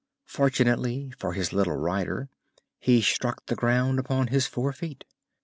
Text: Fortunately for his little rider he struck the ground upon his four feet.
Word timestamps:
Fortunately 0.25 1.13
for 1.19 1.33
his 1.33 1.53
little 1.53 1.75
rider 1.75 2.27
he 2.79 3.03
struck 3.03 3.45
the 3.45 3.55
ground 3.55 3.99
upon 3.99 4.29
his 4.29 4.47
four 4.47 4.73
feet. 4.73 5.03